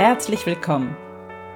herzlich 0.00 0.46
willkommen. 0.46 0.96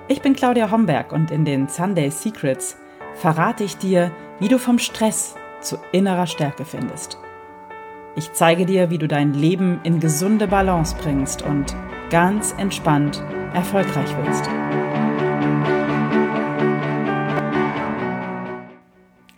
Ich 0.07 0.21
bin 0.21 0.37
Claudia 0.37 0.71
Homberg 0.71 1.13
und 1.13 1.31
in 1.31 1.47
den 1.47 1.67
Sunday 1.67 2.11
Secrets 2.11 2.77
verrate 3.15 3.65
ich 3.65 3.79
dir, 3.79 4.13
wie 4.39 4.49
du 4.49 4.59
vom 4.59 4.79
Stress 4.79 5.35
zu 5.63 5.79
innerer 5.93 6.27
Stärke 6.27 6.67
findest. 6.67 7.17
Ich 8.17 8.35
zeige 8.35 8.67
dir, 8.67 8.91
wie 8.91 8.99
du 8.99 9.09
dein 9.09 9.33
Leben 9.33 9.81
in 9.83 9.99
gesunde 9.99 10.47
Balance 10.47 10.95
bringst 11.01 11.41
und 11.41 11.75
ganz 12.11 12.53
entspannt 12.59 13.25
erfolgreich 13.55 14.15
wirst. 14.19 14.47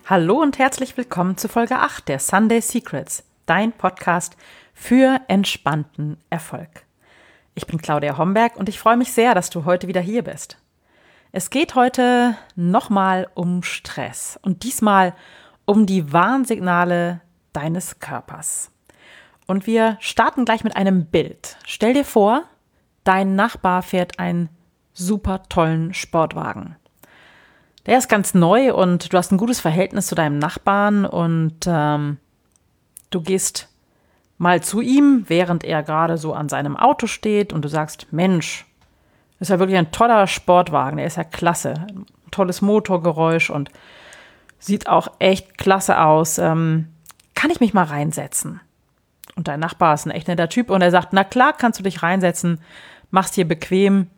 Hallo 0.07 0.43
und 0.43 0.59
herzlich 0.59 0.97
willkommen 0.97 1.37
zu 1.37 1.49
Folge 1.49 1.77
8 1.77 2.09
der 2.09 2.19
Sunday 2.19 2.61
Secrets, 2.61 3.23
dein 3.47 3.71
Podcast 3.71 4.37
für 4.75 5.21
entspannten 5.29 6.17
Erfolg. 6.29 6.86
Ich 7.59 7.67
bin 7.67 7.81
Claudia 7.81 8.19
Homberg 8.19 8.57
und 8.57 8.69
ich 8.69 8.79
freue 8.79 8.99
mich 8.99 9.15
sehr, 9.15 9.35
dass 9.35 9.49
du 9.49 9.65
heute 9.65 9.89
wieder 9.89 10.03
hier 10.03 10.23
bist. 10.23 10.59
Es 11.33 11.49
geht 11.49 11.75
heute 11.75 12.37
nochmal 12.55 13.29
um 13.33 13.63
Stress 13.63 14.39
und 14.43 14.63
diesmal 14.63 15.15
um 15.65 15.87
die 15.87 16.13
Warnsignale 16.13 17.23
deines 17.55 17.99
Körpers. 17.99 18.71
Und 19.47 19.67
wir 19.67 19.97
starten 20.01 20.45
gleich 20.45 20.65
mit 20.65 20.77
einem 20.77 21.07
Bild. 21.07 21.57
Stell 21.65 21.95
dir 21.95 22.05
vor, 22.05 22.43
dein 23.05 23.37
Nachbar 23.37 23.83
fährt 23.83 24.19
einen 24.19 24.51
super 24.93 25.45
tollen 25.49 25.95
Sportwagen. 25.95 26.77
Der 27.87 27.97
ist 27.97 28.09
ganz 28.11 28.35
neu 28.35 28.75
und 28.75 29.11
du 29.11 29.17
hast 29.17 29.33
ein 29.33 29.39
gutes 29.39 29.61
Verhältnis 29.61 30.09
zu 30.09 30.15
deinem 30.15 30.39
Nachbarn 30.39 31.07
und 31.07 31.65
ähm, 31.67 32.19
du 33.09 33.23
gehst 33.23 33.71
mal 34.39 34.63
zu 34.63 34.81
ihm, 34.81 35.25
während 35.29 35.65
er 35.65 35.83
gerade 35.83 36.19
so 36.19 36.35
an 36.35 36.49
seinem 36.49 36.77
Auto 36.77 37.07
steht 37.07 37.53
und 37.53 37.65
du 37.65 37.69
sagst, 37.69 38.13
Mensch, 38.13 38.67
ist 39.39 39.51
ja 39.51 39.59
wirklich 39.59 39.79
ein 39.79 39.93
toller 39.93 40.27
Sportwagen, 40.27 40.97
der 40.97 41.07
ist 41.07 41.17
ja 41.17 41.25
klasse, 41.25 41.75
ein 41.89 42.07
tolles 42.31 42.63
Motorgeräusch 42.63 43.51
und 43.51 43.71
sieht 44.59 44.89
auch 44.89 45.09
echt 45.19 45.59
klasse 45.59 46.01
aus. 46.01 46.39
Ähm, 46.39 46.89
kann 47.35 47.51
ich 47.51 47.61
mich 47.61 47.75
mal 47.75 47.85
reinsetzen? 47.85 48.61
Und 49.35 49.49
dein 49.49 49.61
Nachbar 49.61 49.95
ist 49.95 50.07
ein 50.07 50.11
echt 50.11 50.29
netter 50.29 50.49
Typ 50.49 50.71
und 50.71 50.81
er 50.81 50.91
sagt, 50.91 51.13
na 51.13 51.23
klar, 51.23 51.53
kannst 51.53 51.79
du 51.79 51.83
dich 51.83 52.03
reinsetzen, 52.03 52.61
machst 53.11 53.37
dir 53.37 53.47
bequem, 53.47 54.09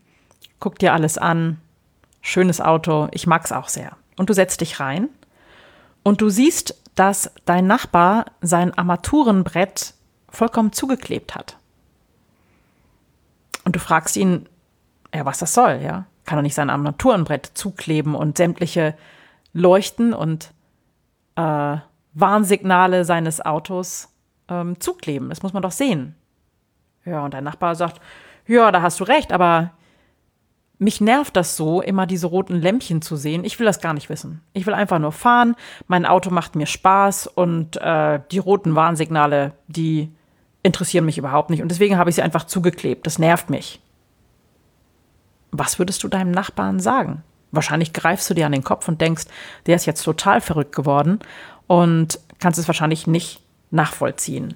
guck 0.60 0.78
dir 0.78 0.92
alles 0.92 1.18
an, 1.18 1.58
schönes 2.20 2.60
Auto, 2.60 3.08
ich 3.10 3.26
mag's 3.26 3.50
auch 3.50 3.68
sehr. 3.68 3.96
Und 4.16 4.30
du 4.30 4.34
setzt 4.34 4.60
dich 4.60 4.78
rein 4.78 5.08
und 6.04 6.20
du 6.20 6.28
siehst, 6.28 6.80
dass 6.94 7.32
dein 7.44 7.66
Nachbar 7.66 8.26
sein 8.40 8.76
Armaturenbrett 8.76 9.94
vollkommen 10.30 10.72
zugeklebt 10.72 11.34
hat. 11.34 11.56
Und 13.64 13.76
du 13.76 13.80
fragst 13.80 14.16
ihn, 14.16 14.48
ja, 15.14 15.24
was 15.24 15.38
das 15.38 15.54
soll, 15.54 15.80
ja? 15.82 16.06
Kann 16.24 16.38
er 16.38 16.42
nicht 16.42 16.54
sein 16.54 16.70
Armaturenbrett 16.70 17.46
zukleben 17.54 18.14
und 18.14 18.36
sämtliche 18.36 18.94
Leuchten 19.52 20.12
und 20.12 20.52
äh, 21.36 21.76
Warnsignale 22.12 23.04
seines 23.04 23.44
Autos 23.44 24.08
ähm, 24.48 24.78
zukleben? 24.80 25.30
Das 25.30 25.42
muss 25.42 25.52
man 25.52 25.62
doch 25.62 25.72
sehen. 25.72 26.14
Ja, 27.04 27.24
und 27.24 27.32
dein 27.32 27.44
Nachbar 27.44 27.74
sagt, 27.74 28.00
ja, 28.46 28.70
da 28.70 28.82
hast 28.82 29.00
du 29.00 29.04
recht, 29.04 29.32
aber 29.32 29.72
mich 30.78 31.00
nervt 31.00 31.34
das 31.36 31.56
so, 31.56 31.80
immer 31.80 32.06
diese 32.06 32.28
roten 32.28 32.54
Lämpchen 32.54 33.02
zu 33.02 33.16
sehen. 33.16 33.44
Ich 33.44 33.58
will 33.58 33.66
das 33.66 33.80
gar 33.80 33.94
nicht 33.94 34.08
wissen. 34.08 34.42
Ich 34.52 34.66
will 34.66 34.74
einfach 34.74 34.98
nur 34.98 35.12
fahren. 35.12 35.56
Mein 35.88 36.06
Auto 36.06 36.30
macht 36.30 36.54
mir 36.54 36.66
Spaß 36.66 37.26
und 37.26 37.76
äh, 37.76 38.20
die 38.30 38.38
roten 38.38 38.74
Warnsignale, 38.74 39.52
die 39.66 40.12
interessieren 40.62 41.04
mich 41.04 41.18
überhaupt 41.18 41.50
nicht. 41.50 41.62
Und 41.62 41.70
deswegen 41.70 41.96
habe 41.96 42.10
ich 42.10 42.16
sie 42.16 42.22
einfach 42.22 42.44
zugeklebt. 42.44 43.06
Das 43.06 43.18
nervt 43.18 43.50
mich. 43.50 43.80
Was 45.50 45.78
würdest 45.78 46.02
du 46.02 46.08
deinem 46.08 46.30
Nachbarn 46.30 46.80
sagen? 46.80 47.22
Wahrscheinlich 47.50 47.92
greifst 47.92 48.28
du 48.28 48.34
dir 48.34 48.46
an 48.46 48.52
den 48.52 48.64
Kopf 48.64 48.88
und 48.88 49.00
denkst, 49.00 49.24
der 49.66 49.76
ist 49.76 49.86
jetzt 49.86 50.02
total 50.02 50.40
verrückt 50.40 50.74
geworden 50.74 51.20
und 51.66 52.20
kannst 52.38 52.58
es 52.58 52.68
wahrscheinlich 52.68 53.06
nicht 53.06 53.40
nachvollziehen. 53.70 54.54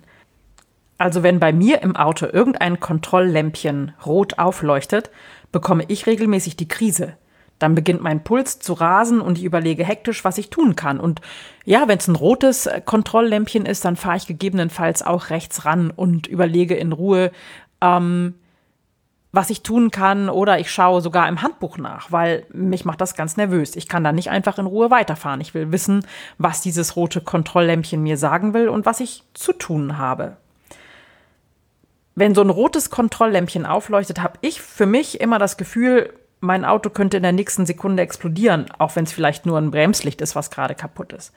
Also 0.99 1.23
wenn 1.23 1.41
bei 1.41 1.53
mir 1.53 1.83
im 1.83 1.97
Auto 1.97 2.27
irgendein 2.27 2.79
Kontrolllämpchen 2.79 3.95
rot 4.05 4.39
aufleuchtet, 4.39 5.11
bekomme 5.51 5.85
ich 5.89 6.07
regelmäßig 6.07 6.57
die 6.57 6.69
Krise. 6.69 7.17
Dann 7.63 7.77
beginnt 7.77 8.03
mein 8.03 8.25
Puls 8.25 8.59
zu 8.59 8.73
rasen 8.73 9.21
und 9.21 9.39
ich 9.39 9.45
überlege 9.45 9.85
hektisch, 9.85 10.25
was 10.25 10.37
ich 10.37 10.51
tun 10.51 10.75
kann. 10.75 10.99
Und 10.99 11.21
ja, 11.65 11.87
wenn 11.87 11.99
es 11.99 12.09
ein 12.09 12.17
rotes 12.17 12.67
äh, 12.67 12.81
Kontrolllämpchen 12.85 13.67
ist, 13.67 13.85
dann 13.85 13.95
fahre 13.95 14.17
ich 14.17 14.27
gegebenenfalls 14.27 15.03
auch 15.03 15.31
rechts 15.31 15.65
ran 15.65 15.93
und 15.95 16.27
überlege 16.27 16.75
in 16.75 16.91
Ruhe, 16.91 17.31
ähm, 17.81 18.35
was 19.31 19.49
ich 19.49 19.63
tun 19.63 19.93
kann 19.93 20.29
oder 20.29 20.59
ich 20.59 20.73
schaue 20.73 21.01
sogar 21.01 21.29
im 21.29 21.41
Handbuch 21.41 21.79
nach, 21.79 22.11
weil 22.11 22.45
mich 22.53 22.85
macht 22.85 23.01
das 23.01 23.15
ganz 23.15 23.37
nervös. 23.37 23.77
Ich 23.77 23.89
kann 23.89 24.03
da 24.03 24.11
nicht 24.11 24.31
einfach 24.31 24.59
in 24.59 24.67
Ruhe 24.67 24.91
weiterfahren. 24.91 25.41
Ich 25.41 25.55
will 25.55 25.71
wissen, 25.71 26.05
was 26.39 26.61
dieses 26.63 26.97
rote 26.97 27.21
Kontrolllämpchen 27.21 28.03
mir 28.03 28.19
sagen 28.19 28.55
will 28.55 28.69
und 28.69 28.87
was 28.87 28.99
ich 28.99 29.23
zu 29.35 29.53
tun 29.53 29.99
habe. 29.99 30.37
Wenn 32.15 32.35
so 32.35 32.43
ein 32.43 32.51
rotes 32.51 32.91
Kontrolllämpchen 32.91 33.65
aufleuchtet, 33.67 34.21
habe 34.21 34.39
ich 34.43 34.61
für 34.61 34.85
mich 34.85 35.21
immer 35.21 35.39
das 35.39 35.57
Gefühl, 35.57 36.13
mein 36.43 36.65
Auto 36.65 36.91
könnte 36.91 37.19
in 37.19 37.23
der 37.23 37.33
nächsten 37.33 37.67
Sekunde 37.67 38.03
explodieren, 38.03 38.67
auch 38.77 38.97
wenn 38.97 39.05
es 39.05 39.13
vielleicht 39.13 39.47
nur 39.47 39.59
ein 39.59 39.71
Bremslicht 39.71 40.21
ist, 40.21 40.35
was 40.35 40.51
gerade 40.51 40.75
kaputt 40.75 41.13
ist. 41.13 41.33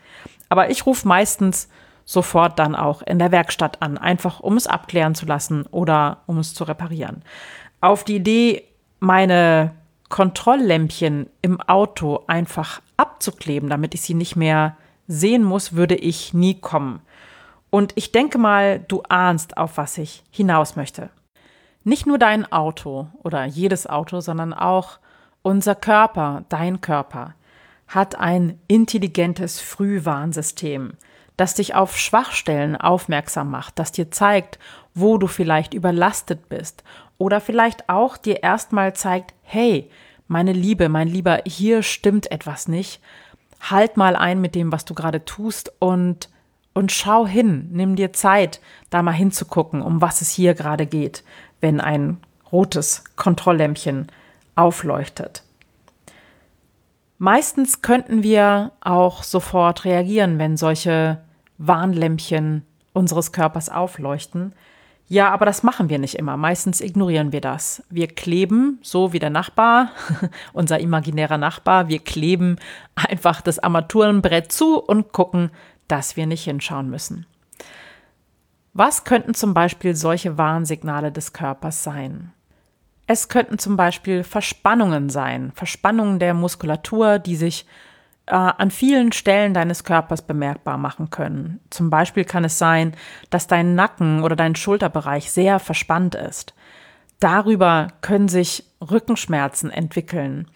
Aber 0.49 0.71
ich 0.71 0.87
rufe 0.87 1.07
meistens 1.07 1.69
sofort 2.05 2.57
dann 2.57 2.75
auch 2.75 3.03
in 3.03 3.19
der 3.19 3.31
Werkstatt 3.31 3.83
an, 3.83 3.99
einfach 3.99 4.39
um 4.39 4.57
es 4.57 4.65
abklären 4.65 5.13
zu 5.13 5.27
lassen 5.27 5.67
oder 5.67 6.23
um 6.25 6.39
es 6.39 6.55
zu 6.55 6.63
reparieren. 6.63 7.21
Auf 7.81 8.03
die 8.03 8.15
Idee, 8.15 8.63
meine 8.99 9.75
Kontrolllämpchen 10.09 11.29
im 11.43 11.61
Auto 11.61 12.23
einfach 12.25 12.81
abzukleben, 12.97 13.69
damit 13.69 13.93
ich 13.93 14.01
sie 14.01 14.15
nicht 14.15 14.35
mehr 14.35 14.75
sehen 15.07 15.43
muss, 15.43 15.73
würde 15.73 15.95
ich 15.95 16.33
nie 16.33 16.59
kommen. 16.59 17.01
Und 17.69 17.93
ich 17.95 18.11
denke 18.11 18.39
mal, 18.39 18.79
du 18.79 19.03
ahnst, 19.07 19.57
auf 19.57 19.77
was 19.77 19.99
ich 19.99 20.23
hinaus 20.31 20.75
möchte. 20.75 21.09
Nicht 21.87 22.07
nur 22.07 22.17
dein 22.17 22.51
Auto 22.51 23.09
oder 23.21 23.45
jedes 23.45 23.85
Auto, 23.85 24.19
sondern 24.19 24.53
auch 24.53 24.97
unser 25.43 25.75
Körper, 25.75 26.43
dein 26.49 26.81
Körper, 26.81 27.35
hat 27.87 28.15
ein 28.15 28.59
intelligentes 28.67 29.61
Frühwarnsystem, 29.61 30.93
das 31.37 31.53
dich 31.53 31.75
auf 31.75 31.95
Schwachstellen 31.95 32.75
aufmerksam 32.75 33.51
macht, 33.51 33.77
das 33.77 33.91
dir 33.91 34.09
zeigt, 34.09 34.57
wo 34.95 35.19
du 35.19 35.27
vielleicht 35.27 35.75
überlastet 35.75 36.49
bist 36.49 36.83
oder 37.19 37.39
vielleicht 37.39 37.87
auch 37.87 38.17
dir 38.17 38.41
erstmal 38.41 38.95
zeigt, 38.95 39.35
hey, 39.43 39.91
meine 40.27 40.53
Liebe, 40.53 40.89
mein 40.89 41.07
Lieber, 41.07 41.41
hier 41.45 41.83
stimmt 41.83 42.31
etwas 42.31 42.67
nicht. 42.67 42.99
Halt 43.61 43.95
mal 43.95 44.15
ein 44.15 44.41
mit 44.41 44.55
dem, 44.55 44.71
was 44.71 44.85
du 44.85 44.95
gerade 44.95 45.23
tust 45.23 45.71
und 45.77 46.29
und 46.77 46.91
schau 46.91 47.25
hin, 47.25 47.69
nimm 47.71 47.95
dir 47.95 48.11
Zeit, 48.11 48.59
da 48.89 49.01
mal 49.01 49.13
hinzugucken, 49.13 49.81
um 49.81 50.01
was 50.01 50.19
es 50.19 50.31
hier 50.31 50.53
gerade 50.55 50.85
geht 50.85 51.23
wenn 51.65 51.81
ein 51.81 52.17
rotes 52.51 53.03
Kontrolllämpchen 53.15 54.05
aufleuchtet. 54.55 55.41
Meistens 57.17 57.81
könnten 57.81 58.21
wir 58.21 58.71
auch 58.81 59.23
sofort 59.23 59.83
reagieren, 59.83 60.37
wenn 60.37 60.57
solche 60.57 61.23
Warnlämpchen 61.57 62.67
unseres 62.93 63.31
Körpers 63.31 63.69
aufleuchten. 63.69 64.53
Ja, 65.07 65.31
aber 65.31 65.47
das 65.47 65.63
machen 65.63 65.89
wir 65.89 65.97
nicht 65.97 66.13
immer. 66.13 66.37
Meistens 66.37 66.81
ignorieren 66.81 67.31
wir 67.31 67.41
das. 67.41 67.81
Wir 67.89 68.09
kleben, 68.09 68.77
so 68.83 69.11
wie 69.11 69.17
der 69.17 69.31
Nachbar, 69.31 69.89
unser 70.53 70.79
imaginärer 70.79 71.39
Nachbar, 71.39 71.87
wir 71.87 71.97
kleben 71.97 72.57
einfach 72.93 73.41
das 73.41 73.57
Armaturenbrett 73.57 74.51
zu 74.51 74.77
und 74.77 75.13
gucken, 75.13 75.49
dass 75.87 76.15
wir 76.15 76.27
nicht 76.27 76.43
hinschauen 76.43 76.91
müssen. 76.91 77.25
Was 78.77 79.05
könnten 79.05 79.33
zum 79.33 79.53
Beispiel 79.53 79.95
solche 79.95 80.37
Warnsignale 80.37 81.09
des 81.09 81.31
Körpers 81.31 81.81
sein? 81.81 82.33
Es 83.07 83.29
könnten 83.29 83.57
zum 83.57 83.77
Beispiel 83.77 84.25
Verspannungen 84.25 85.09
sein, 85.09 85.53
Verspannungen 85.55 86.19
der 86.19 86.33
Muskulatur, 86.33 87.17
die 87.17 87.37
sich 87.37 87.65
äh, 88.25 88.35
an 88.35 88.71
vielen 88.71 89.13
Stellen 89.13 89.53
deines 89.53 89.85
Körpers 89.85 90.23
bemerkbar 90.23 90.77
machen 90.77 91.09
können. 91.09 91.61
Zum 91.69 91.89
Beispiel 91.89 92.25
kann 92.25 92.43
es 92.43 92.59
sein, 92.59 92.97
dass 93.29 93.47
dein 93.47 93.75
Nacken 93.75 94.23
oder 94.23 94.35
dein 94.35 94.57
Schulterbereich 94.57 95.31
sehr 95.31 95.59
verspannt 95.59 96.15
ist. 96.15 96.53
Darüber 97.21 97.87
können 98.01 98.27
sich 98.27 98.65
Rückenschmerzen 98.81 99.71
entwickeln. 99.71 100.49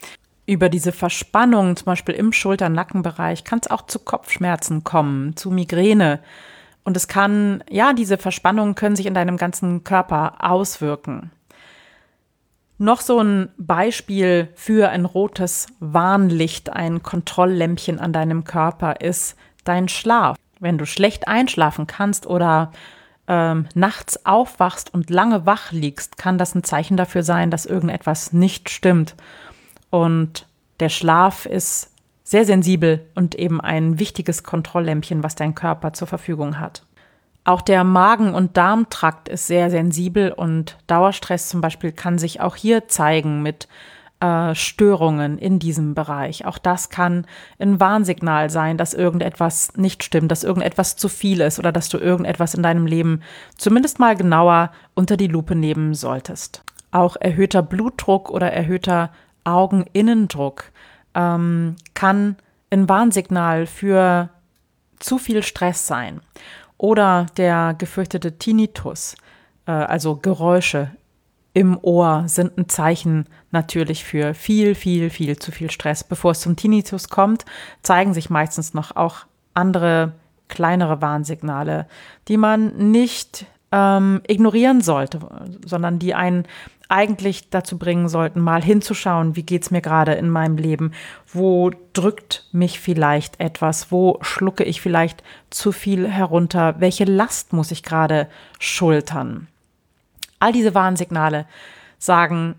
Über 0.46 0.68
diese 0.68 0.92
Verspannung, 0.92 1.78
zum 1.78 1.86
Beispiel 1.86 2.16
im 2.16 2.34
Schulter-Nackenbereich, 2.34 3.46
kann 3.46 3.60
es 3.62 3.72
auch 3.72 3.84
zu 3.84 4.00
Kopfschmerzen 4.00 4.84
kommen, 4.84 5.38
zu 5.38 5.52
Migräne, 5.52 6.20
und 6.90 6.98
es 6.98 7.08
kann, 7.08 7.64
ja, 7.70 7.94
diese 7.94 8.18
Verspannungen 8.18 8.74
können 8.74 8.96
sich 8.96 9.06
in 9.06 9.14
deinem 9.14 9.38
ganzen 9.38 9.84
Körper 9.84 10.38
auswirken. 10.40 11.30
Noch 12.80 13.02
so 13.02 13.22
ein 13.22 13.50
Beispiel 13.60 14.48
für 14.56 14.90
ein 14.90 15.06
rotes 15.06 15.68
Warnlicht, 15.80 16.72
ein 16.72 17.04
Kontrolllämpchen 17.04 18.00
an 18.00 18.12
deinem 18.12 18.44
Körper 18.44 19.02
ist 19.02 19.36
dein 19.66 19.88
Schlaf. 19.88 20.36
Wenn 20.60 20.80
du 20.80 20.88
schlecht 20.88 21.28
einschlafen 21.28 21.86
kannst 21.86 22.26
oder 22.26 22.72
ähm, 23.28 23.68
nachts 23.76 24.26
aufwachst 24.26 24.92
und 24.92 25.12
lange 25.12 25.46
wach 25.46 25.72
liegst, 25.72 26.18
kann 26.18 26.40
das 26.40 26.56
ein 26.56 26.64
Zeichen 26.64 26.98
dafür 26.98 27.22
sein, 27.22 27.52
dass 27.52 27.68
irgendetwas 27.68 28.34
nicht 28.34 28.72
stimmt. 28.72 29.16
Und 29.92 30.48
der 30.80 30.90
Schlaf 30.90 31.46
ist 31.46 31.89
sehr 32.30 32.46
sensibel 32.46 33.08
und 33.16 33.34
eben 33.34 33.60
ein 33.60 33.98
wichtiges 33.98 34.44
Kontrolllämpchen, 34.44 35.24
was 35.24 35.34
dein 35.34 35.56
Körper 35.56 35.94
zur 35.94 36.08
Verfügung 36.08 36.60
hat. 36.60 36.84
Auch 37.44 37.62
der 37.62 37.84
Magen- 37.84 38.36
und 38.36 38.56
Darmtrakt 38.56 39.28
ist 39.30 39.48
sehr 39.48 39.72
sensibel 39.72 40.32
und 40.32 40.78
Dauerstress 40.86 41.50
zum 41.50 41.60
Beispiel 41.60 41.92
kann 41.92 42.20
sich 42.20 42.40
auch 42.40 42.56
hier 42.56 42.88
zeigen 42.88 43.42
mit 43.42 43.68
äh, 44.20 44.54
Störungen 44.54 45.40
in 45.40 45.58
diesem 45.58 45.96
Bereich. 45.96 46.46
Auch 46.46 46.60
das 46.60 46.92
kann 46.92 47.26
ein 47.58 47.80
Warnsignal 47.80 48.52
sein, 48.52 48.78
dass 48.78 48.94
irgendetwas 48.94 49.76
nicht 49.76 50.04
stimmt, 50.04 50.32
dass 50.32 50.44
irgendetwas 50.44 50.98
zu 50.98 51.10
viel 51.10 51.42
ist 51.42 51.58
oder 51.58 51.72
dass 51.72 51.90
du 51.90 51.98
irgendetwas 51.98 52.54
in 52.54 52.62
deinem 52.62 52.86
Leben 52.86 53.24
zumindest 53.58 53.98
mal 53.98 54.16
genauer 54.16 54.72
unter 54.94 55.18
die 55.18 55.26
Lupe 55.26 55.56
nehmen 55.56 55.96
solltest. 55.96 56.62
Auch 56.92 57.16
erhöhter 57.16 57.64
Blutdruck 57.64 58.30
oder 58.30 58.54
erhöhter 58.54 59.10
Augeninnendruck 59.46 60.66
ähm, 61.16 61.76
kann 61.94 62.36
ein 62.70 62.88
Warnsignal 62.88 63.66
für 63.66 64.30
zu 65.00 65.18
viel 65.18 65.44
Stress 65.44 65.88
sein. 65.88 66.22
Oder 66.78 67.26
der 67.38 67.76
gefürchtete 67.78 68.38
Tinnitus, 68.38 69.16
äh, 69.66 69.72
also 69.72 70.16
Geräusche 70.16 70.92
im 71.54 71.78
Ohr 71.82 72.24
sind 72.28 72.58
ein 72.58 72.70
Zeichen 72.70 73.26
natürlich 73.52 74.04
für 74.04 74.34
viel, 74.34 74.76
viel, 74.76 75.10
viel 75.10 75.38
zu 75.40 75.52
viel 75.52 75.72
Stress. 75.72 76.04
Bevor 76.04 76.32
es 76.32 76.42
zum 76.42 76.56
Tinnitus 76.56 77.10
kommt, 77.10 77.44
zeigen 77.82 78.14
sich 78.14 78.30
meistens 78.30 78.74
noch 78.74 78.96
auch 78.96 79.26
andere 79.54 80.14
kleinere 80.48 81.02
Warnsignale, 81.02 81.88
die 82.28 82.38
man 82.38 82.92
nicht 82.92 83.46
ähm, 83.72 84.22
ignorieren 84.28 84.82
sollte, 84.82 85.20
sondern 85.66 86.00
die 86.00 86.16
einen 86.16 86.46
eigentlich 86.90 87.52
dazu 87.52 87.78
bringen 87.78 88.10
sollten, 88.10 88.42
mal 88.42 88.64
hinzuschauen, 88.64 89.36
wie 89.36 89.44
geht 89.44 89.62
es 89.62 89.72
mir 89.72 89.82
gerade 89.82 90.14
in 90.14 90.28
meinem 90.28 90.58
Leben, 90.58 90.92
wo 91.32 91.70
drückt 91.94 92.48
mich 92.52 92.80
vielleicht 92.80 93.40
etwas, 93.40 93.92
wo 93.92 94.18
schlucke 94.22 94.64
ich 94.64 94.82
vielleicht 94.82 95.24
zu 95.52 95.72
viel 95.72 96.08
herunter, 96.08 96.76
welche 96.80 97.06
Last 97.06 97.54
muss 97.54 97.70
ich 97.70 97.84
gerade 97.84 98.28
schultern. 98.58 99.48
All 100.40 100.52
diese 100.52 100.74
Warnsignale 100.74 101.46
sagen, 102.00 102.56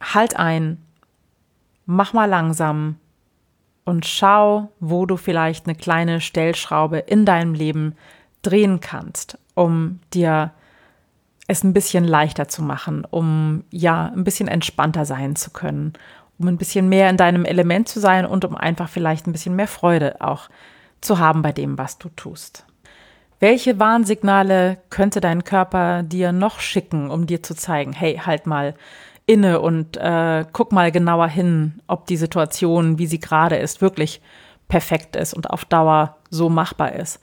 halt 0.00 0.36
ein, 0.36 0.76
mach 1.86 2.12
mal 2.12 2.26
langsam 2.26 2.96
und 3.84 4.04
schau, 4.04 4.72
wo 4.80 5.06
du 5.06 5.16
vielleicht 5.16 5.66
eine 5.66 5.74
kleine 5.74 6.20
Stellschraube 6.20 6.98
in 6.98 7.24
deinem 7.24 7.54
Leben 7.54 7.94
drehen 8.42 8.80
kannst, 8.80 9.38
um 9.54 10.00
dir 10.12 10.52
es 11.46 11.62
ein 11.62 11.72
bisschen 11.72 12.04
leichter 12.04 12.48
zu 12.48 12.62
machen, 12.62 13.06
um 13.10 13.64
ja 13.70 14.10
ein 14.14 14.24
bisschen 14.24 14.48
entspannter 14.48 15.04
sein 15.04 15.36
zu 15.36 15.50
können, 15.50 15.92
um 16.38 16.48
ein 16.48 16.56
bisschen 16.56 16.88
mehr 16.88 17.10
in 17.10 17.16
deinem 17.16 17.44
Element 17.44 17.88
zu 17.88 18.00
sein 18.00 18.26
und 18.26 18.44
um 18.44 18.56
einfach 18.56 18.88
vielleicht 18.88 19.26
ein 19.26 19.32
bisschen 19.32 19.56
mehr 19.56 19.68
Freude 19.68 20.20
auch 20.20 20.48
zu 21.00 21.18
haben 21.18 21.42
bei 21.42 21.52
dem, 21.52 21.76
was 21.76 21.98
du 21.98 22.08
tust. 22.10 22.64
Welche 23.40 23.78
Warnsignale 23.78 24.78
könnte 24.88 25.20
dein 25.20 25.44
Körper 25.44 26.02
dir 26.02 26.32
noch 26.32 26.60
schicken, 26.60 27.10
um 27.10 27.26
dir 27.26 27.42
zu 27.42 27.54
zeigen, 27.54 27.92
hey, 27.92 28.20
halt 28.24 28.46
mal 28.46 28.74
inne 29.26 29.60
und 29.60 29.96
äh, 29.96 30.44
guck 30.52 30.72
mal 30.72 30.90
genauer 30.90 31.28
hin, 31.28 31.80
ob 31.86 32.06
die 32.06 32.16
Situation, 32.16 32.98
wie 32.98 33.06
sie 33.06 33.20
gerade 33.20 33.56
ist, 33.56 33.80
wirklich 33.82 34.22
perfekt 34.68 35.16
ist 35.16 35.34
und 35.34 35.50
auf 35.50 35.64
Dauer 35.64 36.16
so 36.30 36.48
machbar 36.48 36.94
ist. 36.94 37.20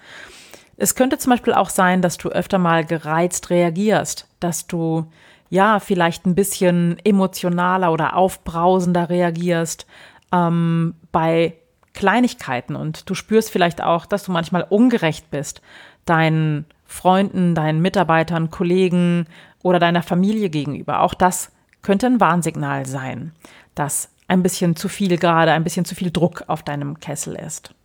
Es 0.81 0.95
könnte 0.95 1.19
zum 1.19 1.29
Beispiel 1.29 1.53
auch 1.53 1.69
sein, 1.69 2.01
dass 2.01 2.17
du 2.17 2.29
öfter 2.29 2.57
mal 2.57 2.83
gereizt 2.83 3.51
reagierst, 3.51 4.27
dass 4.39 4.65
du 4.65 5.05
ja 5.51 5.79
vielleicht 5.79 6.25
ein 6.25 6.33
bisschen 6.33 6.97
emotionaler 7.03 7.91
oder 7.91 8.15
aufbrausender 8.15 9.07
reagierst 9.07 9.85
ähm, 10.31 10.95
bei 11.11 11.53
Kleinigkeiten 11.93 12.75
und 12.75 13.07
du 13.07 13.13
spürst 13.13 13.51
vielleicht 13.51 13.83
auch, 13.83 14.07
dass 14.07 14.23
du 14.23 14.31
manchmal 14.31 14.65
ungerecht 14.67 15.29
bist, 15.29 15.61
deinen 16.05 16.65
Freunden, 16.87 17.53
deinen 17.53 17.83
Mitarbeitern, 17.83 18.49
Kollegen 18.49 19.27
oder 19.61 19.77
deiner 19.77 20.01
Familie 20.01 20.49
gegenüber. 20.49 21.01
Auch 21.01 21.13
das 21.13 21.51
könnte 21.83 22.07
ein 22.07 22.19
Warnsignal 22.19 22.87
sein, 22.87 23.33
dass 23.75 24.09
ein 24.27 24.41
bisschen 24.41 24.75
zu 24.75 24.89
viel 24.89 25.17
gerade, 25.17 25.51
ein 25.51 25.63
bisschen 25.63 25.85
zu 25.85 25.93
viel 25.93 26.09
Druck 26.09 26.45
auf 26.47 26.63
deinem 26.63 26.99
Kessel 26.99 27.35
ist. 27.35 27.75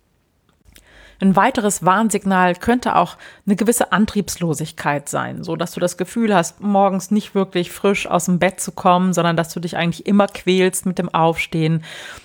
Ein 1.19 1.35
weiteres 1.35 1.83
Warnsignal 1.83 2.55
könnte 2.55 2.95
auch 2.95 3.17
eine 3.45 3.55
gewisse 3.55 3.91
Antriebslosigkeit 3.91 5.09
sein, 5.09 5.43
so 5.43 5.55
dass 5.55 5.71
du 5.71 5.79
das 5.79 5.97
Gefühl 5.97 6.33
hast, 6.33 6.61
morgens 6.61 7.09
nicht 7.11 7.33
wirklich 7.33 7.71
frisch 7.71 8.07
aus 8.07 8.25
dem 8.25 8.39
Bett 8.39 8.59
zu 8.59 8.71
kommen, 8.71 9.13
sondern 9.13 9.35
dass 9.35 9.53
du 9.53 9.59
dich 9.59 9.77
eigentlich 9.77 10.05
immer 10.05 10.27
quälst 10.27 10.85
mit 10.85 10.99
dem 10.99 11.13
Aufstehen, 11.13 11.83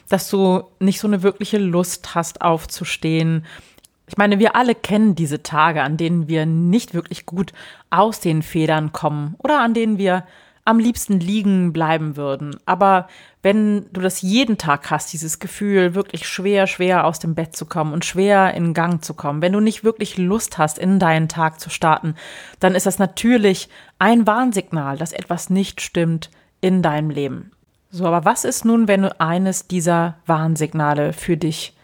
dass 0.09 0.29
du 0.29 0.65
nicht 0.79 1.01
so 1.01 1.09
eine 1.09 1.23
wirkliche 1.23 1.59
Lust 1.59 2.15
hast 2.15 2.43
aufzustehen, 2.43 3.45
ich 4.13 4.19
meine, 4.19 4.39
wir 4.39 4.57
alle 4.57 4.75
kennen 4.75 5.15
diese 5.15 5.43
Tage, 5.43 5.83
an 5.83 5.97
denen 5.97 6.29
wir 6.29 6.45
nicht 6.45 6.93
wirklich 6.93 7.25
gut 7.25 7.55
aus 7.89 8.21
den 8.21 8.43
Federn 8.43 8.93
kommen 8.93 9.37
oder 9.39 9.61
an 9.61 9.73
denen 9.73 9.97
wir 9.97 10.25
am 10.65 10.79
liebsten 10.79 11.19
liegen 11.19 11.73
bleiben 11.73 12.17
würden. 12.17 12.57
Aber 12.67 13.09
wenn 13.43 13.87
du 13.93 14.01
das 14.01 14.23
jeden 14.23 14.59
Tag 14.59 14.91
hast, 14.91 15.13
dieses 15.13 15.41
Gefühl, 15.41 15.95
wirklich 15.95 16.29
schwer, 16.29 16.67
schwer 16.67 17.05
aus 17.05 17.19
dem 17.19 17.35
Bett 17.35 17.57
zu 17.57 17.67
kommen 17.67 17.93
und 17.93 18.05
schwer 18.05 18.55
in 18.55 18.73
Gang 18.73 19.05
zu 19.05 19.15
kommen, 19.15 19.43
wenn 19.43 19.53
du 19.53 19.61
nicht 19.61 19.83
wirklich 19.83 20.19
Lust 20.19 20.59
hast, 20.59 20.79
in 20.79 20.99
deinen 20.99 21.29
Tag 21.29 21.59
zu 21.59 21.69
starten, 21.69 22.15
dann 22.61 22.75
ist 22.75 22.87
das 22.87 22.99
natürlich 22.99 23.69
ein 23.99 24.27
Warnsignal, 24.27 24.97
dass 24.97 25.13
etwas 25.13 25.51
nicht 25.51 25.81
stimmt 25.81 26.31
in 26.61 26.83
deinem 26.83 27.11
Leben. 27.11 27.51
So, 27.91 28.07
aber 28.07 28.25
was 28.25 28.45
ist 28.45 28.65
nun, 28.65 28.87
wenn 28.87 29.03
du 29.03 29.21
eines 29.21 29.67
dieser 29.67 30.17
Warnsignale 30.27 31.13
für 31.13 31.37
dich 31.37 31.75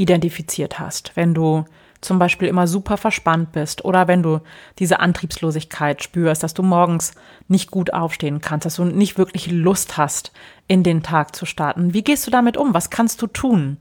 identifiziert 0.00 0.78
hast. 0.78 1.12
Wenn 1.14 1.34
du 1.34 1.66
zum 2.00 2.18
Beispiel 2.18 2.48
immer 2.48 2.66
super 2.66 2.96
verspannt 2.96 3.52
bist 3.52 3.84
oder 3.84 4.08
wenn 4.08 4.22
du 4.22 4.40
diese 4.78 5.00
Antriebslosigkeit 5.00 6.02
spürst, 6.02 6.42
dass 6.42 6.54
du 6.54 6.62
morgens 6.62 7.12
nicht 7.48 7.70
gut 7.70 7.92
aufstehen 7.92 8.40
kannst, 8.40 8.64
dass 8.64 8.76
du 8.76 8.84
nicht 8.84 9.18
wirklich 9.18 9.50
Lust 9.50 9.96
hast, 9.96 10.32
in 10.66 10.82
den 10.82 11.02
Tag 11.02 11.36
zu 11.36 11.46
starten. 11.46 11.92
Wie 11.92 12.02
gehst 12.02 12.26
du 12.26 12.30
damit 12.30 12.56
um? 12.56 12.72
Was 12.74 12.90
kannst 12.90 13.20
du 13.22 13.26
tun? 13.26 13.76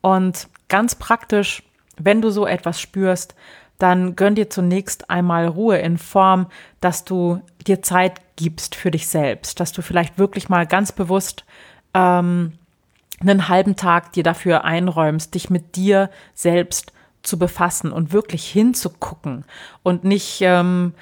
Und 0.00 0.48
ganz 0.68 0.94
praktisch, 0.94 1.62
wenn 1.96 2.22
du 2.22 2.30
so 2.30 2.46
etwas 2.46 2.80
spürst, 2.80 3.34
dann 3.78 4.16
gönn 4.16 4.34
dir 4.34 4.50
zunächst 4.50 5.08
einmal 5.08 5.46
Ruhe 5.46 5.78
in 5.78 5.98
Form, 5.98 6.48
dass 6.80 7.04
du 7.04 7.40
dir 7.66 7.82
Zeit 7.82 8.20
gibst 8.36 8.74
für 8.74 8.90
dich 8.90 9.06
selbst, 9.08 9.60
dass 9.60 9.72
du 9.72 9.82
vielleicht 9.82 10.18
wirklich 10.18 10.48
mal 10.48 10.66
ganz 10.66 10.92
bewusst 10.92 11.44
ähm, 11.94 12.52
einen 13.20 13.48
halben 13.48 13.76
Tag 13.76 14.12
dir 14.12 14.22
dafür 14.22 14.64
einräumst, 14.64 15.34
dich 15.34 15.50
mit 15.50 15.76
dir 15.76 16.10
selbst 16.34 16.92
zu 17.28 17.38
befassen 17.38 17.92
und 17.92 18.12
wirklich 18.12 18.46
hinzugucken 18.48 19.44
und 19.82 20.04
nicht 20.04 20.40
ähm, 20.40 20.94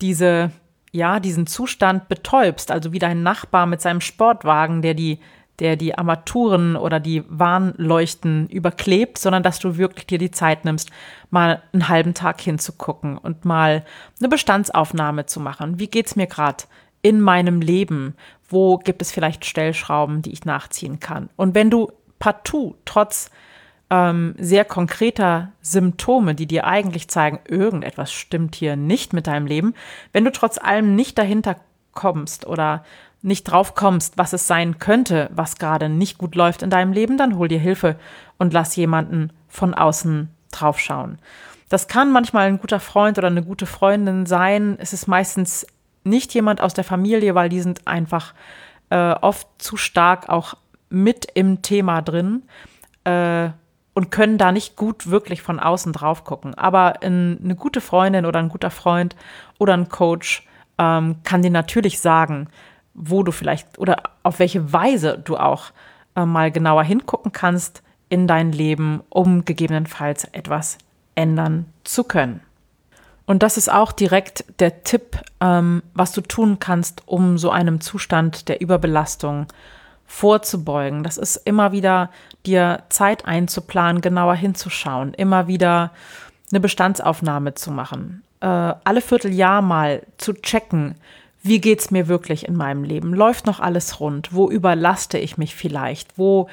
diese, 0.00 0.50
ja, 0.92 1.20
diesen 1.20 1.46
Zustand 1.46 2.08
betäubst, 2.08 2.70
also 2.70 2.92
wie 2.92 2.98
dein 2.98 3.22
Nachbar 3.22 3.66
mit 3.66 3.80
seinem 3.80 4.00
Sportwagen, 4.00 4.82
der 4.82 4.94
die, 4.94 5.18
der 5.58 5.76
die 5.76 5.96
Armaturen 5.96 6.76
oder 6.76 7.00
die 7.00 7.24
Warnleuchten 7.28 8.48
überklebt, 8.48 9.18
sondern 9.18 9.42
dass 9.42 9.58
du 9.58 9.76
wirklich 9.76 10.06
dir 10.06 10.18
die 10.18 10.30
Zeit 10.30 10.64
nimmst, 10.64 10.90
mal 11.30 11.62
einen 11.72 11.88
halben 11.88 12.14
Tag 12.14 12.40
hinzugucken 12.40 13.18
und 13.18 13.44
mal 13.44 13.84
eine 14.20 14.28
Bestandsaufnahme 14.28 15.26
zu 15.26 15.40
machen. 15.40 15.78
Wie 15.78 15.88
geht's 15.88 16.16
mir 16.16 16.26
gerade 16.26 16.64
in 17.02 17.20
meinem 17.20 17.60
Leben? 17.60 18.14
wo 18.52 18.76
gibt 18.76 19.02
es 19.02 19.10
vielleicht 19.10 19.44
Stellschrauben, 19.46 20.22
die 20.22 20.32
ich 20.32 20.44
nachziehen 20.44 21.00
kann. 21.00 21.30
Und 21.36 21.54
wenn 21.54 21.70
du 21.70 21.90
partout 22.18 22.76
trotz 22.84 23.30
ähm, 23.92 24.34
sehr 24.38 24.64
konkreter 24.64 25.52
Symptome, 25.60 26.34
die 26.34 26.46
dir 26.46 26.66
eigentlich 26.66 27.08
zeigen, 27.08 27.40
irgendetwas 27.46 28.10
stimmt 28.10 28.54
hier 28.54 28.74
nicht 28.74 29.12
mit 29.12 29.26
deinem 29.26 29.46
Leben, 29.46 29.74
wenn 30.14 30.24
du 30.24 30.32
trotz 30.32 30.56
allem 30.56 30.96
nicht 30.96 31.18
dahinter 31.18 31.56
kommst 31.92 32.46
oder 32.46 32.84
nicht 33.20 33.44
drauf 33.44 33.74
kommst, 33.74 34.16
was 34.16 34.32
es 34.32 34.46
sein 34.46 34.78
könnte, 34.78 35.28
was 35.34 35.58
gerade 35.58 35.90
nicht 35.90 36.16
gut 36.16 36.34
läuft 36.36 36.62
in 36.62 36.70
deinem 36.70 36.94
Leben, 36.94 37.18
dann 37.18 37.36
hol 37.36 37.48
dir 37.48 37.58
Hilfe 37.58 37.96
und 38.38 38.54
lass 38.54 38.74
jemanden 38.76 39.30
von 39.46 39.74
außen 39.74 40.30
draufschauen. 40.50 41.18
Das 41.68 41.86
kann 41.86 42.12
manchmal 42.12 42.48
ein 42.48 42.58
guter 42.58 42.80
Freund 42.80 43.18
oder 43.18 43.28
eine 43.28 43.42
gute 43.42 43.66
Freundin 43.66 44.24
sein. 44.24 44.76
Es 44.80 44.94
ist 44.94 45.06
meistens 45.06 45.66
nicht 46.02 46.32
jemand 46.32 46.62
aus 46.62 46.72
der 46.72 46.84
Familie, 46.84 47.34
weil 47.34 47.50
die 47.50 47.60
sind 47.60 47.86
einfach 47.86 48.32
äh, 48.88 49.12
oft 49.12 49.46
zu 49.58 49.76
stark 49.76 50.30
auch 50.30 50.54
mit 50.88 51.26
im 51.34 51.60
Thema 51.60 52.00
drin 52.00 52.42
äh, 53.04 53.50
und 53.94 54.10
können 54.10 54.38
da 54.38 54.52
nicht 54.52 54.76
gut 54.76 55.10
wirklich 55.10 55.42
von 55.42 55.60
außen 55.60 55.92
drauf 55.92 56.24
gucken. 56.24 56.54
Aber 56.54 57.02
in, 57.02 57.38
eine 57.42 57.54
gute 57.54 57.80
Freundin 57.80 58.26
oder 58.26 58.38
ein 58.38 58.48
guter 58.48 58.70
Freund 58.70 59.16
oder 59.58 59.74
ein 59.74 59.88
Coach 59.88 60.46
ähm, 60.78 61.16
kann 61.24 61.42
dir 61.42 61.50
natürlich 61.50 62.00
sagen, 62.00 62.48
wo 62.94 63.22
du 63.22 63.32
vielleicht 63.32 63.78
oder 63.78 64.02
auf 64.22 64.38
welche 64.38 64.72
Weise 64.72 65.18
du 65.22 65.36
auch 65.36 65.72
äh, 66.16 66.24
mal 66.24 66.50
genauer 66.50 66.84
hingucken 66.84 67.32
kannst 67.32 67.82
in 68.08 68.26
dein 68.26 68.52
Leben, 68.52 69.00
um 69.08 69.44
gegebenenfalls 69.44 70.24
etwas 70.24 70.78
ändern 71.14 71.66
zu 71.84 72.04
können. 72.04 72.40
Und 73.24 73.42
das 73.42 73.56
ist 73.56 73.72
auch 73.72 73.92
direkt 73.92 74.44
der 74.58 74.82
Tipp, 74.82 75.18
ähm, 75.40 75.82
was 75.94 76.12
du 76.12 76.20
tun 76.20 76.58
kannst, 76.58 77.06
um 77.06 77.38
so 77.38 77.50
einem 77.50 77.80
Zustand 77.80 78.48
der 78.48 78.60
Überbelastung 78.60 79.46
vorzubeugen. 80.12 81.02
Das 81.02 81.16
ist 81.16 81.36
immer 81.36 81.72
wieder 81.72 82.10
dir 82.44 82.82
Zeit 82.90 83.24
einzuplanen, 83.24 84.02
genauer 84.02 84.34
hinzuschauen, 84.34 85.14
immer 85.14 85.46
wieder 85.46 85.90
eine 86.50 86.60
Bestandsaufnahme 86.60 87.54
zu 87.54 87.70
machen, 87.70 88.22
äh, 88.40 88.46
alle 88.46 89.00
Vierteljahr 89.00 89.62
mal 89.62 90.02
zu 90.18 90.34
checken, 90.34 90.96
wie 91.42 91.60
geht's 91.60 91.90
mir 91.90 92.08
wirklich 92.08 92.46
in 92.46 92.54
meinem 92.54 92.84
Leben? 92.84 93.14
Läuft 93.14 93.46
noch 93.46 93.58
alles 93.58 94.00
rund? 94.00 94.34
Wo 94.34 94.50
überlaste 94.50 95.18
ich 95.18 95.38
mich 95.38 95.56
vielleicht? 95.56 96.16
Wo 96.18 96.48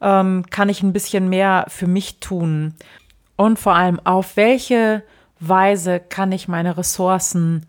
ähm, 0.00 0.44
kann 0.50 0.68
ich 0.68 0.82
ein 0.82 0.92
bisschen 0.92 1.28
mehr 1.28 1.64
für 1.68 1.88
mich 1.88 2.20
tun? 2.20 2.74
Und 3.36 3.58
vor 3.58 3.74
allem, 3.74 3.98
auf 4.04 4.36
welche 4.36 5.02
Weise 5.40 5.98
kann 5.98 6.30
ich 6.30 6.46
meine 6.46 6.76
Ressourcen 6.76 7.66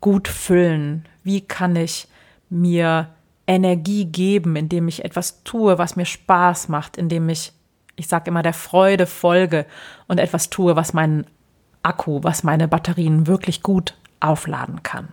gut 0.00 0.28
füllen? 0.28 1.04
Wie 1.22 1.42
kann 1.42 1.76
ich 1.76 2.08
mir 2.48 3.08
Energie 3.48 4.04
geben, 4.04 4.54
indem 4.54 4.86
ich 4.86 5.04
etwas 5.04 5.42
tue, 5.42 5.78
was 5.78 5.96
mir 5.96 6.04
Spaß 6.04 6.68
macht, 6.68 6.96
indem 6.96 7.28
ich, 7.30 7.52
ich 7.96 8.06
sage 8.06 8.30
immer, 8.30 8.42
der 8.42 8.52
Freude 8.52 9.06
folge 9.06 9.66
und 10.06 10.20
etwas 10.20 10.50
tue, 10.50 10.76
was 10.76 10.92
meinen 10.92 11.26
Akku, 11.82 12.22
was 12.22 12.44
meine 12.44 12.68
Batterien 12.68 13.26
wirklich 13.26 13.62
gut 13.62 13.94
aufladen 14.20 14.82
kann. 14.82 15.08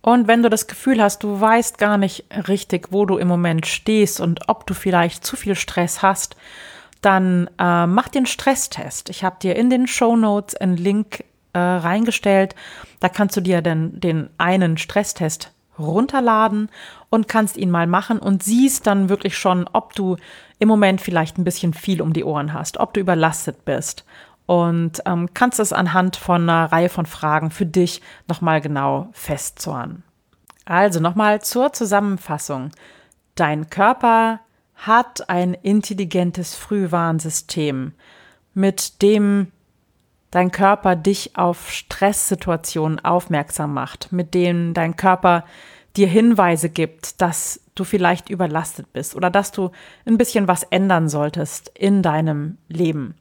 Und 0.00 0.28
wenn 0.28 0.42
du 0.42 0.48
das 0.48 0.66
Gefühl 0.66 1.02
hast, 1.02 1.24
du 1.24 1.40
weißt 1.40 1.78
gar 1.78 1.98
nicht 1.98 2.24
richtig, 2.48 2.88
wo 2.90 3.04
du 3.04 3.18
im 3.18 3.28
Moment 3.28 3.66
stehst 3.66 4.20
und 4.20 4.48
ob 4.48 4.66
du 4.66 4.72
vielleicht 4.72 5.26
zu 5.26 5.36
viel 5.36 5.56
Stress 5.56 6.00
hast, 6.00 6.36
dann 7.02 7.50
äh, 7.58 7.86
mach 7.86 8.08
den 8.08 8.24
Stresstest. 8.24 9.10
Ich 9.10 9.24
habe 9.24 9.36
dir 9.42 9.56
in 9.56 9.68
den 9.68 9.86
Show 9.86 10.16
Notes 10.16 10.54
einen 10.54 10.76
Link 10.76 11.24
äh, 11.52 11.58
reingestellt. 11.58 12.54
Da 13.00 13.08
kannst 13.08 13.36
du 13.36 13.40
dir 13.40 13.62
dann 13.62 14.00
den 14.00 14.30
einen 14.38 14.78
Stresstest 14.78 15.52
runterladen 15.78 16.68
und 17.10 17.28
kannst 17.28 17.56
ihn 17.56 17.70
mal 17.70 17.86
machen 17.86 18.18
und 18.18 18.42
siehst 18.42 18.86
dann 18.86 19.08
wirklich 19.08 19.36
schon, 19.36 19.68
ob 19.72 19.94
du 19.94 20.16
im 20.58 20.68
Moment 20.68 21.00
vielleicht 21.00 21.38
ein 21.38 21.44
bisschen 21.44 21.74
viel 21.74 22.02
um 22.02 22.12
die 22.12 22.24
Ohren 22.24 22.52
hast, 22.52 22.78
ob 22.78 22.94
du 22.94 23.00
überlastet 23.00 23.64
bist 23.64 24.04
und 24.46 25.02
ähm, 25.06 25.28
kannst 25.34 25.60
es 25.60 25.72
anhand 25.72 26.16
von 26.16 26.48
einer 26.48 26.70
Reihe 26.72 26.88
von 26.88 27.06
Fragen 27.06 27.50
für 27.50 27.66
dich 27.66 28.00
nochmal 28.28 28.60
genau 28.60 29.08
festzorn. 29.12 30.02
Also 30.64 31.00
nochmal 31.00 31.42
zur 31.42 31.72
Zusammenfassung. 31.72 32.70
Dein 33.34 33.70
Körper 33.70 34.40
hat 34.74 35.28
ein 35.28 35.54
intelligentes 35.54 36.54
Frühwarnsystem, 36.54 37.92
mit 38.54 39.02
dem 39.02 39.52
dein 40.30 40.50
Körper 40.50 40.96
dich 40.96 41.36
auf 41.36 41.70
Stresssituationen 41.70 43.04
aufmerksam 43.04 43.74
macht, 43.74 44.12
mit 44.12 44.34
dem 44.34 44.74
dein 44.74 44.96
Körper 44.96 45.44
dir 45.96 46.08
Hinweise 46.08 46.68
gibt, 46.68 47.20
dass 47.22 47.60
du 47.74 47.84
vielleicht 47.84 48.28
überlastet 48.28 48.92
bist 48.92 49.14
oder 49.14 49.30
dass 49.30 49.52
du 49.52 49.70
ein 50.04 50.18
bisschen 50.18 50.48
was 50.48 50.62
ändern 50.64 51.08
solltest 51.08 51.70
in 51.74 52.02
deinem 52.02 52.58
Leben. 52.68 53.14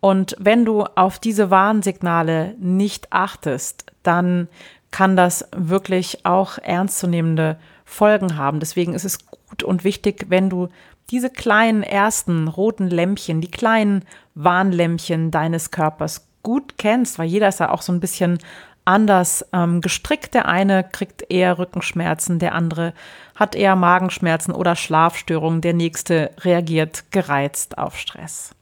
Und 0.00 0.36
wenn 0.38 0.64
du 0.64 0.82
auf 0.82 1.18
diese 1.18 1.50
Warnsignale 1.50 2.54
nicht 2.58 3.12
achtest, 3.12 3.86
dann 4.02 4.48
kann 4.90 5.16
das 5.16 5.48
wirklich 5.56 6.24
auch 6.24 6.58
ernstzunehmende 6.58 7.58
Folgen 7.84 8.36
haben. 8.36 8.60
Deswegen 8.60 8.94
ist 8.94 9.04
es 9.04 9.26
gut 9.26 9.62
und 9.62 9.82
wichtig, 9.82 10.26
wenn 10.28 10.50
du 10.50 10.68
diese 11.10 11.30
kleinen 11.30 11.82
ersten 11.82 12.48
roten 12.48 12.88
Lämpchen, 12.88 13.40
die 13.40 13.50
kleinen 13.50 14.04
Warnlämpchen 14.34 15.30
deines 15.30 15.70
Körpers 15.70 16.26
gut 16.44 16.78
kennst, 16.78 17.18
weil 17.18 17.26
jeder 17.26 17.48
ist 17.48 17.58
ja 17.58 17.70
auch 17.70 17.82
so 17.82 17.92
ein 17.92 17.98
bisschen 17.98 18.38
anders 18.84 19.44
ähm, 19.52 19.80
gestrickt. 19.80 20.34
Der 20.34 20.46
eine 20.46 20.84
kriegt 20.84 21.28
eher 21.28 21.58
Rückenschmerzen, 21.58 22.38
der 22.38 22.54
andere 22.54 22.92
hat 23.34 23.56
eher 23.56 23.74
Magenschmerzen 23.74 24.52
oder 24.52 24.76
Schlafstörungen, 24.76 25.60
der 25.60 25.74
nächste 25.74 26.30
reagiert 26.40 27.10
gereizt 27.10 27.78
auf 27.78 27.98
Stress. 27.98 28.54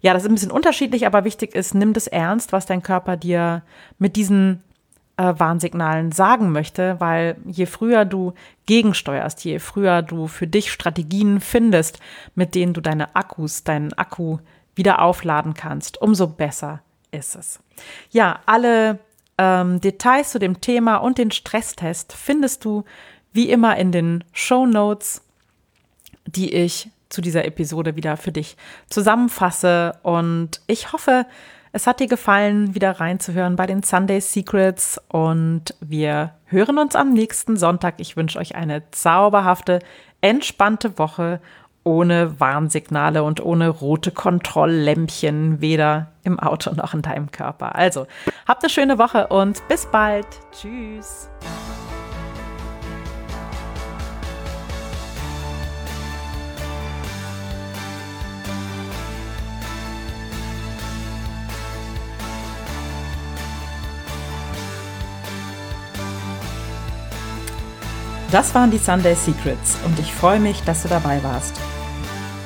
Ja, 0.00 0.12
das 0.12 0.24
ist 0.24 0.28
ein 0.28 0.34
bisschen 0.34 0.50
unterschiedlich, 0.50 1.06
aber 1.06 1.24
wichtig 1.24 1.54
ist, 1.54 1.74
nimm 1.74 1.92
das 1.92 2.08
ernst, 2.08 2.52
was 2.52 2.66
dein 2.66 2.82
Körper 2.82 3.16
dir 3.16 3.62
mit 3.98 4.16
diesen 4.16 4.62
äh, 5.16 5.34
Warnsignalen 5.36 6.10
sagen 6.10 6.50
möchte, 6.50 6.96
weil 6.98 7.36
je 7.46 7.66
früher 7.66 8.04
du 8.04 8.32
gegensteuerst, 8.66 9.44
je 9.44 9.60
früher 9.60 10.02
du 10.02 10.26
für 10.26 10.48
dich 10.48 10.72
Strategien 10.72 11.40
findest, 11.40 12.00
mit 12.34 12.56
denen 12.56 12.74
du 12.74 12.80
deine 12.80 13.14
Akkus, 13.14 13.62
deinen 13.62 13.92
Akku 13.92 14.38
wieder 14.74 15.00
aufladen 15.02 15.54
kannst, 15.54 16.02
umso 16.02 16.26
besser 16.26 16.80
ist 17.12 17.36
es. 17.36 17.60
Ja, 18.10 18.40
alle 18.46 18.98
ähm, 19.38 19.80
Details 19.80 20.32
zu 20.32 20.38
dem 20.38 20.60
Thema 20.60 20.96
und 20.96 21.18
den 21.18 21.30
Stresstest 21.30 22.12
findest 22.12 22.64
du 22.64 22.84
wie 23.32 23.50
immer 23.50 23.76
in 23.76 23.92
den 23.92 24.24
Show 24.32 24.66
Notes, 24.66 25.22
die 26.26 26.52
ich 26.52 26.90
zu 27.08 27.20
dieser 27.20 27.44
Episode 27.44 27.96
wieder 27.96 28.16
für 28.16 28.32
dich 28.32 28.56
zusammenfasse. 28.88 29.98
Und 30.02 30.60
ich 30.66 30.92
hoffe, 30.92 31.26
es 31.72 31.86
hat 31.86 32.00
dir 32.00 32.06
gefallen, 32.06 32.74
wieder 32.74 32.92
reinzuhören 32.92 33.56
bei 33.56 33.66
den 33.66 33.82
Sunday 33.82 34.20
Secrets. 34.20 35.00
Und 35.08 35.74
wir 35.80 36.34
hören 36.46 36.78
uns 36.78 36.96
am 36.96 37.12
nächsten 37.12 37.56
Sonntag. 37.56 37.94
Ich 37.98 38.16
wünsche 38.16 38.38
euch 38.38 38.54
eine 38.54 38.90
zauberhafte, 38.90 39.80
entspannte 40.20 40.98
Woche 40.98 41.40
ohne 41.84 42.38
Warnsignale 42.40 43.22
und 43.22 43.44
ohne 43.44 43.68
rote 43.68 44.10
Kontrolllämpchen, 44.10 45.60
weder 45.60 46.08
im 46.22 46.38
Auto 46.38 46.72
noch 46.74 46.94
in 46.94 47.02
deinem 47.02 47.30
Körper. 47.30 47.74
Also, 47.74 48.06
habt 48.46 48.62
eine 48.62 48.70
schöne 48.70 48.98
Woche 48.98 49.26
und 49.28 49.66
bis 49.68 49.86
bald. 49.86 50.26
Tschüss. 50.52 51.28
Das 68.32 68.54
waren 68.54 68.70
die 68.70 68.78
Sunday 68.78 69.14
Secrets 69.14 69.76
und 69.84 69.98
ich 69.98 70.14
freue 70.14 70.40
mich, 70.40 70.62
dass 70.62 70.84
du 70.84 70.88
dabei 70.88 71.22
warst. 71.22 71.54